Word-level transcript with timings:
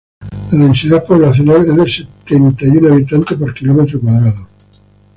La 0.51 0.63
densidad 0.63 1.05
poblacional 1.05 1.57
es 1.61 1.75
de 1.75 1.87
setenta 1.87 2.65
y 2.65 2.69
un 2.69 2.91
habitantes 2.91 3.37
por 3.37 3.53
kilómetro 3.53 4.01
cuadrado. 4.01 4.47